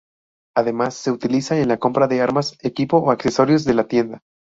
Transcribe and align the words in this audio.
Además, 0.57 0.95
se 0.95 1.11
utilizan 1.11 1.59
en 1.59 1.67
la 1.67 1.77
compra 1.77 2.07
de 2.07 2.21
armas, 2.21 2.57
equipo 2.63 2.97
o 2.97 3.11
accesorios 3.11 3.65
de 3.65 3.73
la 3.75 3.87
tienda. 3.87 4.23